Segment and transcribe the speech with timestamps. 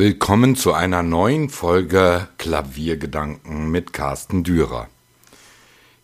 [0.00, 4.86] Willkommen zu einer neuen Folge Klaviergedanken mit Carsten Dürer.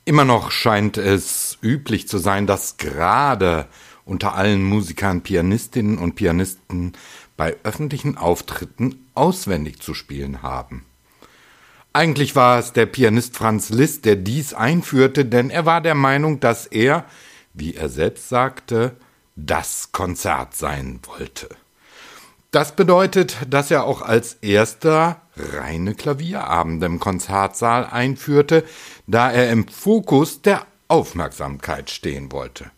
[0.05, 3.69] Immer noch scheint es üblich zu sein, dass gerade
[4.05, 6.95] unter allen Musikern Pianistinnen und Pianisten
[7.37, 10.85] bei öffentlichen Auftritten auswendig zu spielen haben.
[11.93, 16.41] Eigentlich war es der Pianist Franz Liszt, der dies einführte, denn er war der Meinung,
[16.41, 17.05] dass er,
[17.53, 18.97] wie er selbst sagte,
[19.37, 21.49] das Konzert sein wollte.
[22.55, 28.63] Das bedeutet, dass er auch als erster reine Klavierabende im Konzertsaal einführte,
[29.09, 32.71] da er im Fokus der Aufmerksamkeit stehen wollte.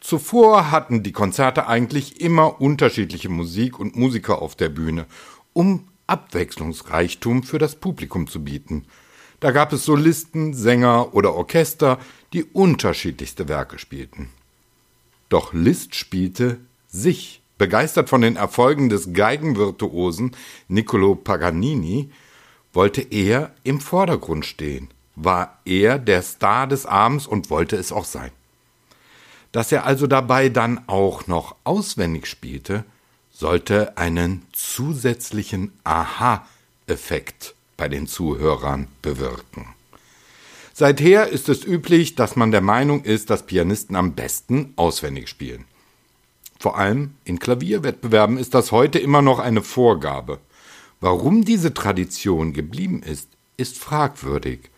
[0.00, 5.06] Zuvor hatten die Konzerte eigentlich immer unterschiedliche Musik und Musiker auf der Bühne,
[5.54, 8.84] um Abwechslungsreichtum für das Publikum zu bieten.
[9.40, 11.98] Da gab es Solisten, Sänger oder Orchester,
[12.34, 14.28] die unterschiedlichste Werke spielten.
[15.30, 20.36] Doch Liszt spielte sich Begeistert von den Erfolgen des Geigenvirtuosen
[20.68, 22.10] Niccolo Paganini
[22.72, 28.04] wollte er im Vordergrund stehen, war er der Star des Abends und wollte es auch
[28.04, 28.30] sein.
[29.50, 32.84] Dass er also dabei dann auch noch auswendig spielte,
[33.32, 39.66] sollte einen zusätzlichen Aha-Effekt bei den Zuhörern bewirken.
[40.74, 45.64] Seither ist es üblich, dass man der Meinung ist, dass Pianisten am besten auswendig spielen.
[46.58, 50.40] Vor allem in Klavierwettbewerben ist das heute immer noch eine Vorgabe.
[51.00, 54.70] Warum diese Tradition geblieben ist, ist fragwürdig.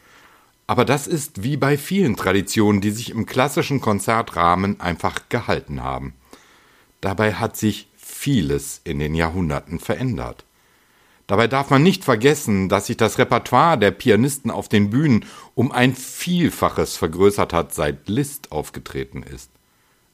[0.67, 6.15] Aber das ist wie bei vielen Traditionen, die sich im klassischen Konzertrahmen einfach gehalten haben.
[7.01, 10.45] Dabei hat sich vieles in den Jahrhunderten verändert.
[11.27, 15.73] Dabei darf man nicht vergessen, dass sich das Repertoire der Pianisten auf den Bühnen um
[15.73, 19.51] ein Vielfaches vergrößert hat, seit Liszt aufgetreten ist.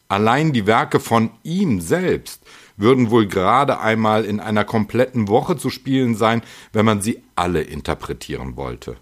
[0.08, 2.42] Allein die Werke von ihm selbst
[2.76, 6.42] würden wohl gerade einmal in einer kompletten Woche zu spielen sein,
[6.72, 8.96] wenn man sie alle interpretieren wollte.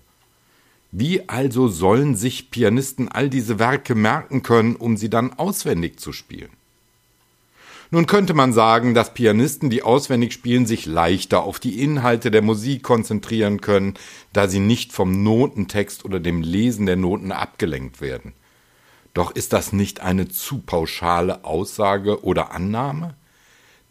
[0.92, 6.12] Wie also sollen sich Pianisten all diese Werke merken können, um sie dann auswendig zu
[6.12, 6.50] spielen?
[7.90, 12.42] Nun könnte man sagen, dass Pianisten, die auswendig spielen, sich leichter auf die Inhalte der
[12.42, 13.94] Musik konzentrieren können,
[14.32, 18.32] da sie nicht vom Notentext oder dem Lesen der Noten abgelenkt werden.
[19.14, 23.14] Doch ist das nicht eine zu pauschale Aussage oder Annahme?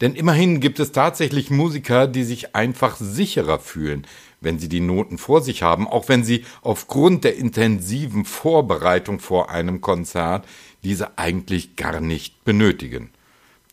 [0.00, 4.06] Denn immerhin gibt es tatsächlich Musiker, die sich einfach sicherer fühlen,
[4.40, 9.50] wenn sie die Noten vor sich haben, auch wenn sie aufgrund der intensiven Vorbereitung vor
[9.50, 10.46] einem Konzert
[10.82, 13.10] diese eigentlich gar nicht benötigen.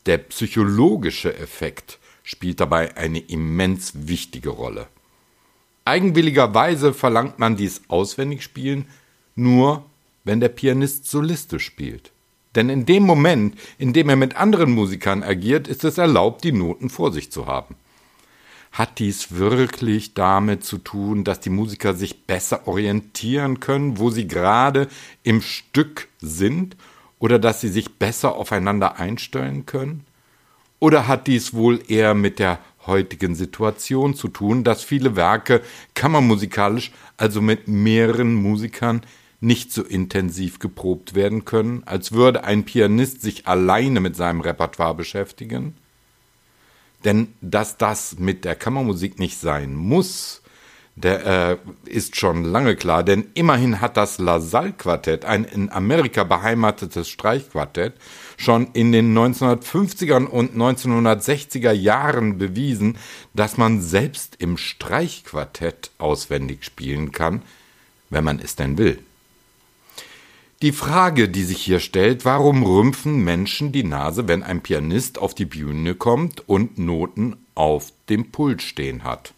[0.06, 4.88] Der psychologische Effekt spielt dabei eine immens wichtige Rolle.
[5.84, 8.88] Eigenwilligerweise verlangt man dies auswendig spielen
[9.36, 9.86] nur
[10.24, 12.12] wenn der Pianist Soliste spielt.
[12.56, 16.52] Denn in dem Moment, in dem er mit anderen Musikern agiert, ist es erlaubt, die
[16.52, 17.76] Noten vor sich zu haben.
[18.72, 24.28] Hat dies wirklich damit zu tun, dass die Musiker sich besser orientieren können, wo sie
[24.28, 24.88] gerade
[25.24, 26.76] im Stück sind,
[27.20, 30.06] oder dass sie sich besser aufeinander einstellen können?
[30.80, 35.62] Oder hat dies wohl eher mit der heutigen Situation zu tun, dass viele Werke
[35.94, 39.02] kammermusikalisch, also mit mehreren Musikern,
[39.42, 44.96] nicht so intensiv geprobt werden können, als würde ein Pianist sich alleine mit seinem Repertoire
[44.96, 45.76] beschäftigen?
[47.04, 50.42] Denn dass das mit der Kammermusik nicht sein muss,
[50.96, 55.72] der äh, ist schon lange klar, denn immerhin hat das La Salle Quartett, ein in
[55.72, 57.94] Amerika beheimatetes Streichquartett,
[58.38, 62.98] schon in den 1950er und 1960er Jahren bewiesen,
[63.34, 67.42] dass man selbst im Streichquartett auswendig spielen kann,
[68.10, 69.00] wenn man es denn will.
[70.62, 75.34] Die Frage, die sich hier stellt, warum rümpfen Menschen die Nase, wenn ein Pianist auf
[75.34, 79.34] die Bühne kommt und Noten auf dem Pult stehen hat?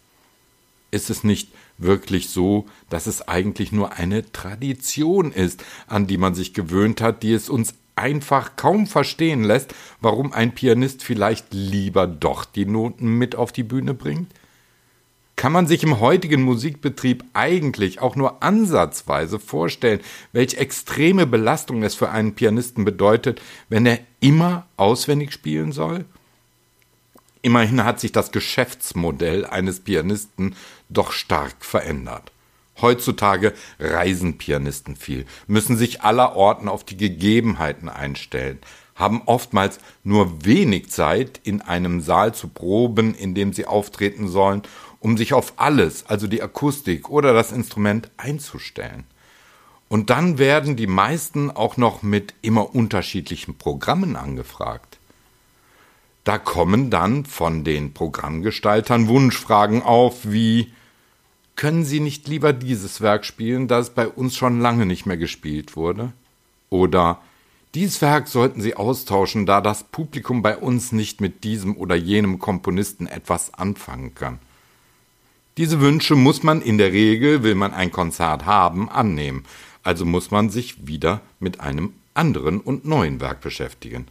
[0.90, 1.48] Ist es nicht
[1.78, 7.22] wirklich so, dass es eigentlich nur eine Tradition ist, an die man sich gewöhnt hat,
[7.22, 13.16] die es uns einfach kaum verstehen lässt, warum ein Pianist vielleicht lieber doch die Noten
[13.16, 14.30] mit auf die Bühne bringt?
[15.36, 20.00] Kann man sich im heutigen Musikbetrieb eigentlich auch nur ansatzweise vorstellen,
[20.32, 26.04] welche extreme Belastung es für einen Pianisten bedeutet, wenn er immer auswendig spielen soll?
[27.42, 30.54] Immerhin hat sich das Geschäftsmodell eines Pianisten
[30.88, 32.32] doch stark verändert.
[32.80, 38.58] Heutzutage reisen Pianisten viel, müssen sich allerorten auf die Gegebenheiten einstellen,
[38.94, 44.62] haben oftmals nur wenig Zeit, in einem Saal zu proben, in dem sie auftreten sollen
[45.04, 49.04] um sich auf alles, also die Akustik oder das Instrument einzustellen.
[49.90, 54.98] Und dann werden die meisten auch noch mit immer unterschiedlichen Programmen angefragt.
[56.24, 60.72] Da kommen dann von den Programmgestaltern Wunschfragen auf wie
[61.54, 65.18] können Sie nicht lieber dieses Werk spielen, da es bei uns schon lange nicht mehr
[65.18, 66.14] gespielt wurde?
[66.70, 67.20] Oder
[67.74, 72.38] dies Werk sollten Sie austauschen, da das Publikum bei uns nicht mit diesem oder jenem
[72.38, 74.38] Komponisten etwas anfangen kann.
[75.56, 79.44] Diese Wünsche muss man in der Regel, will man ein Konzert haben, annehmen,
[79.84, 84.08] also muss man sich wieder mit einem anderen und neuen Werk beschäftigen.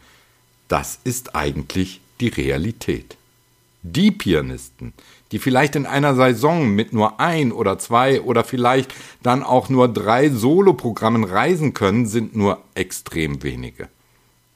[0.70, 3.18] Das ist eigentlich die Realität.
[3.82, 4.94] Die Pianisten,
[5.34, 9.90] die vielleicht in einer Saison mit nur ein oder zwei oder vielleicht dann auch nur
[9.90, 13.90] drei Soloprogrammen reisen können, sind nur extrem wenige.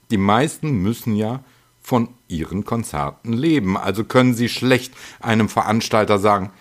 [0.09, 1.43] Die meisten müssen ja
[1.81, 6.51] von ihren Konzerten leben, also können sie schlecht einem Veranstalter sagen,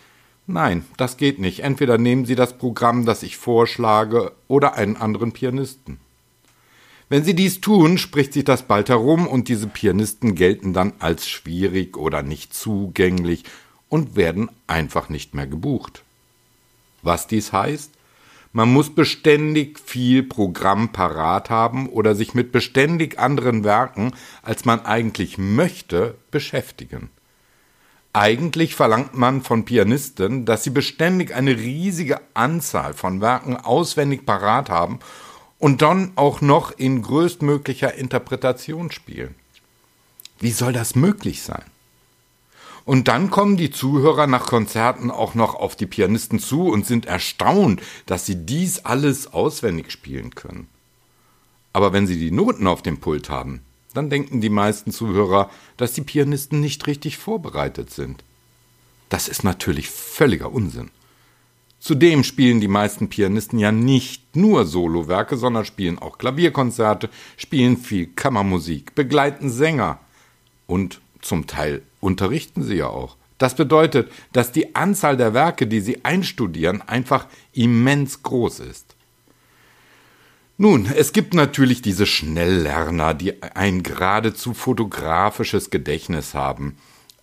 [0.46, 5.32] nein, das geht nicht, entweder nehmen Sie das Programm, das ich vorschlage, oder einen anderen
[5.32, 5.98] Pianisten.
[7.08, 11.28] Wenn sie dies tun, spricht sich das bald herum und diese Pianisten gelten dann als
[11.28, 13.44] schwierig oder nicht zugänglich
[13.88, 16.02] und werden einfach nicht mehr gebucht.
[17.02, 17.92] Was dies heißt?
[18.52, 24.12] Man muss beständig viel Programm parat haben oder sich mit beständig anderen Werken,
[24.42, 27.10] als man eigentlich möchte, beschäftigen.
[28.18, 34.70] Eigentlich verlangt man von Pianisten, dass sie beständig eine riesige Anzahl von Werken auswendig parat
[34.70, 35.00] haben
[35.58, 39.34] und dann auch noch in größtmöglicher Interpretation spielen.
[40.40, 41.64] Wie soll das möglich sein?
[42.86, 47.04] Und dann kommen die Zuhörer nach Konzerten auch noch auf die Pianisten zu und sind
[47.04, 50.68] erstaunt, dass sie dies alles auswendig spielen können.
[51.74, 53.60] Aber wenn sie die Noten auf dem Pult haben,
[53.94, 58.24] dann denken die meisten Zuhörer, dass die Pianisten nicht richtig vorbereitet sind.
[59.08, 60.90] Das ist natürlich völliger Unsinn.
[61.78, 68.08] Zudem spielen die meisten Pianisten ja nicht nur Solowerke, sondern spielen auch Klavierkonzerte, spielen viel
[68.08, 70.00] Kammermusik, begleiten Sänger
[70.66, 73.16] und zum Teil unterrichten sie ja auch.
[73.38, 78.85] Das bedeutet, dass die Anzahl der Werke, die sie einstudieren, einfach immens groß ist.
[80.58, 86.78] Nun, es gibt natürlich diese Schnelllerner, die ein geradezu fotografisches Gedächtnis haben,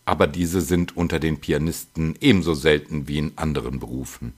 [0.06, 4.34] aber diese sind unter den Pianisten ebenso selten wie in anderen Berufen.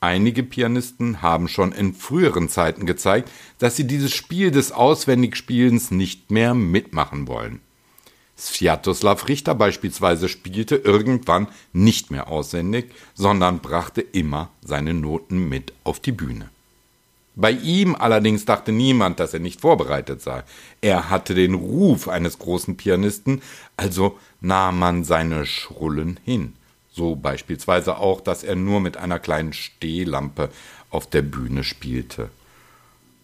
[0.00, 6.32] Einige Pianisten haben schon in früheren Zeiten gezeigt, dass sie dieses Spiel des Auswendigspielens nicht
[6.32, 7.60] mehr mitmachen wollen.
[8.36, 16.00] Sviatoslav Richter beispielsweise spielte irgendwann nicht mehr auswendig, sondern brachte immer seine Noten mit auf
[16.00, 16.50] die Bühne.
[17.36, 20.44] Bei ihm allerdings dachte niemand, dass er nicht vorbereitet sei.
[20.80, 23.42] Er hatte den Ruf eines großen Pianisten,
[23.76, 26.54] also nahm man seine Schrullen hin.
[26.92, 30.48] So beispielsweise auch, dass er nur mit einer kleinen Stehlampe
[30.90, 32.30] auf der Bühne spielte.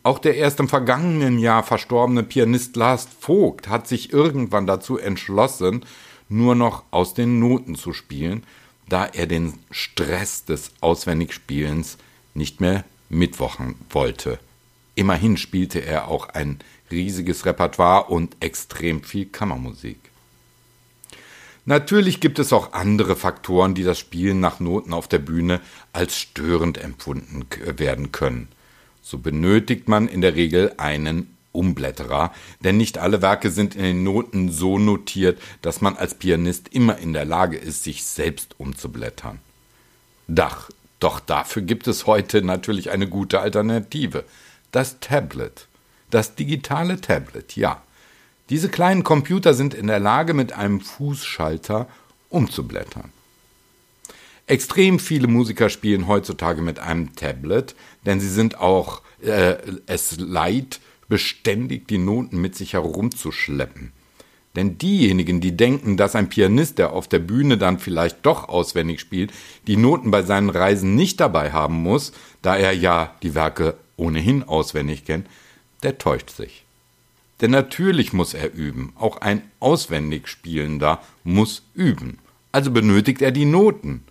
[0.03, 5.85] Auch der erst im vergangenen Jahr verstorbene Pianist Lars Vogt hat sich irgendwann dazu entschlossen,
[6.29, 8.45] nur noch aus den Noten zu spielen,
[8.89, 11.99] da er den Stress des Auswendigspielens
[12.35, 14.39] nicht mehr mitwochen wollte.
[14.95, 16.61] Immerhin spielte er auch ein
[16.91, 19.99] riesiges Repertoire und extrem viel Kammermusik.
[21.67, 25.61] Natürlich gibt es auch andere Faktoren, die das Spielen nach Noten auf der Bühne
[25.93, 28.49] als störend empfunden werden können.
[29.03, 34.05] So benötigt man in der Regel einen Umblätterer, denn nicht alle Werke sind in den
[34.05, 39.41] Noten so notiert, dass man als Pianist immer in der Lage ist, sich selbst umzublättern.
[40.29, 44.25] Dach, doch dafür gibt es heute natürlich eine gute Alternative.
[44.71, 45.67] Das Tablet.
[46.11, 47.83] Das digitale Tablet, ja.
[48.51, 51.89] Diese kleinen Computer sind in der Lage, mit einem Fußschalter
[52.29, 53.13] umzublättern.
[54.47, 60.81] Extrem viele Musiker spielen heutzutage mit einem Tablet, denn sie sind auch äh, es leid,
[61.09, 63.93] beständig die Noten mit sich herumzuschleppen.
[64.57, 69.01] Denn diejenigen, die denken, dass ein Pianist, der auf der Bühne dann vielleicht doch auswendig
[69.01, 69.33] spielt,
[69.67, 74.43] die Noten bei seinen Reisen nicht dabei haben muss, da er ja die Werke ohnehin
[74.43, 75.29] auswendig kennt,
[75.83, 76.65] der täuscht sich.
[77.41, 78.93] Denn natürlich muss er üben.
[78.97, 82.19] Auch ein auswendig Spielender muss üben.
[82.53, 84.03] Also benötigt er die Noten.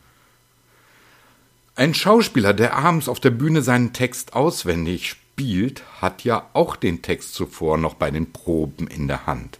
[1.76, 7.02] Ein Schauspieler, der abends auf der Bühne seinen Text auswendig spielt, hat ja auch den
[7.02, 9.60] Text zuvor noch bei den Proben in der Hand.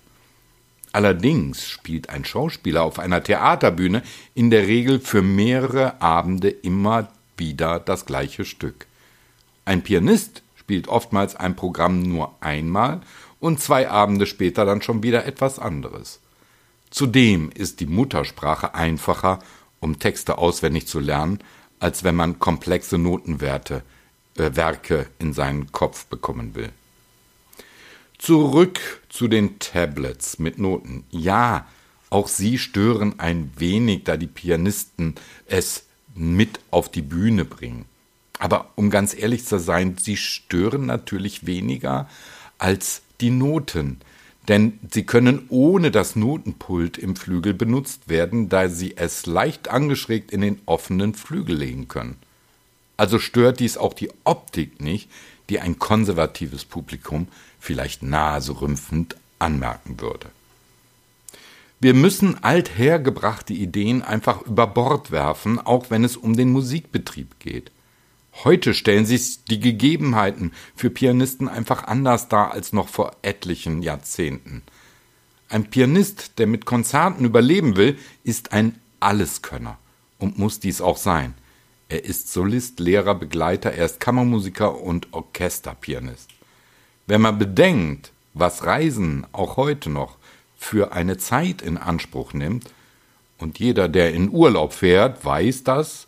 [0.92, 4.02] Allerdings spielt ein Schauspieler auf einer Theaterbühne
[4.34, 8.88] in der Regel für mehrere Abende immer wieder das gleiche Stück.
[9.66, 13.02] Ein Pianist spielt oftmals ein Programm nur einmal
[13.40, 16.20] und zwei Abende später dann schon wieder etwas anderes.
[16.90, 19.40] Zudem ist die Muttersprache einfacher,
[19.80, 21.40] um Texte auswendig zu lernen,
[21.80, 23.84] als wenn man komplexe Notenwerte,
[24.38, 26.72] äh, Werke in seinen Kopf bekommen will.
[28.20, 31.06] Zurück zu den Tablets mit Noten.
[31.10, 31.66] Ja,
[32.10, 35.86] auch sie stören ein wenig, da die Pianisten es
[36.16, 37.86] mit auf die Bühne bringen.
[38.38, 42.10] Aber um ganz ehrlich zu sein, sie stören natürlich weniger
[42.58, 44.02] als die Noten,
[44.50, 50.32] denn sie können ohne das Notenpult im Flügel benutzt werden, da sie es leicht angeschrägt
[50.32, 52.18] in den offenen Flügel legen können.
[52.98, 55.10] Also stört dies auch die Optik nicht,
[55.50, 57.28] die ein konservatives Publikum
[57.60, 60.28] vielleicht naserümpfend anmerken würde.
[61.82, 67.72] Wir müssen althergebrachte Ideen einfach über Bord werfen, auch wenn es um den Musikbetrieb geht.
[68.44, 74.62] Heute stellen sich die Gegebenheiten für Pianisten einfach anders dar als noch vor etlichen Jahrzehnten.
[75.48, 79.78] Ein Pianist, der mit Konzerten überleben will, ist ein Alleskönner
[80.20, 81.34] und muss dies auch sein.
[81.90, 86.30] Er ist Solist, Lehrer, Begleiter, er ist Kammermusiker und Orchesterpianist.
[87.08, 90.18] Wenn man bedenkt, was Reisen auch heute noch
[90.56, 92.72] für eine Zeit in Anspruch nimmt,
[93.40, 96.08] und jeder, der in Urlaub fährt, weiß das,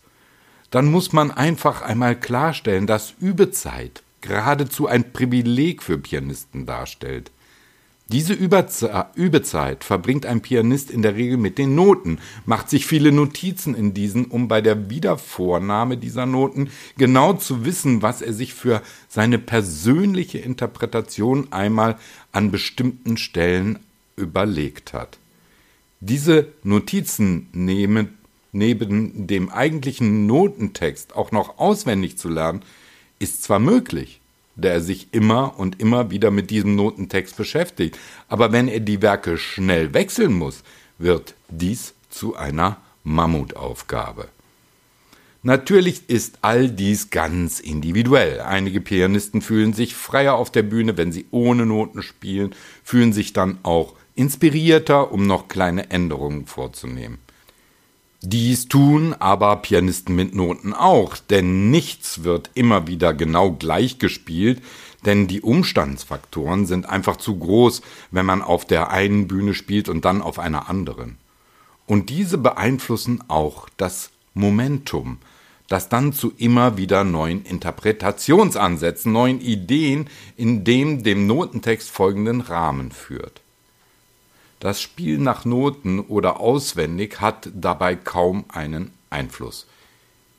[0.70, 7.32] dann muss man einfach einmal klarstellen, dass Übezeit geradezu ein Privileg für Pianisten darstellt.
[8.12, 13.74] Diese Übezeit verbringt ein Pianist in der Regel mit den Noten, macht sich viele Notizen
[13.74, 18.82] in diesen, um bei der Wiedervornahme dieser Noten genau zu wissen, was er sich für
[19.08, 21.98] seine persönliche Interpretation einmal
[22.34, 23.80] an bestimmten Stellen
[24.18, 25.18] überlegt hat.
[26.02, 28.18] Diese Notizen nehmen
[28.52, 32.62] neben dem eigentlichen Notentext auch noch auswendig zu lernen,
[33.20, 34.21] ist zwar möglich,
[34.56, 39.02] da er sich immer und immer wieder mit diesem Notentext beschäftigt, aber wenn er die
[39.02, 40.64] Werke schnell wechseln muss,
[40.98, 44.28] wird dies zu einer Mammutaufgabe.
[45.44, 48.42] Natürlich ist all dies ganz individuell.
[48.42, 52.54] Einige Pianisten fühlen sich freier auf der Bühne, wenn sie ohne Noten spielen,
[52.84, 57.18] fühlen sich dann auch inspirierter, um noch kleine Änderungen vorzunehmen.
[58.24, 64.62] Dies tun aber Pianisten mit Noten auch, denn nichts wird immer wieder genau gleich gespielt,
[65.06, 70.06] denn die Umstandsfaktoren sind einfach zu groß, wenn man auf der einen Bühne spielt und
[70.06, 71.18] dann auf einer anderen.
[71.88, 75.18] Und diese beeinflussen auch das Momentum,
[75.68, 82.92] das dann zu immer wieder neuen Interpretationsansätzen, neuen Ideen in dem dem Notentext folgenden Rahmen
[82.92, 83.42] führt.
[84.62, 89.66] Das Spiel nach Noten oder auswendig hat dabei kaum einen Einfluss.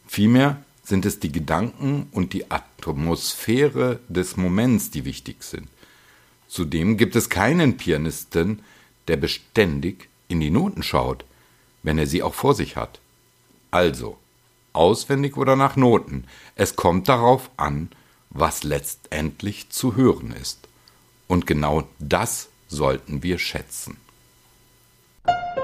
[0.07, 5.67] Vielmehr sind es die Gedanken und die Atmosphäre des Moments, die wichtig sind.
[6.47, 8.63] Zudem gibt es keinen Pianisten,
[9.09, 11.25] der beständig in die Noten schaut,
[11.83, 13.01] wenn er sie auch vor sich hat.
[13.73, 14.19] Also,
[14.73, 17.91] auswendig oder nach Noten, es kommt darauf an,
[18.31, 20.69] was letztendlich zu hören ist.
[21.27, 23.97] Und genau das sollten wir schätzen.
[25.25, 25.62] Bye.